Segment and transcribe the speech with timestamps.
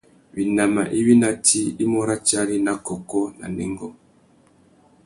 [0.35, 3.89] Winama iwí ná tsi i mú ratiari na kôkô na nêngô.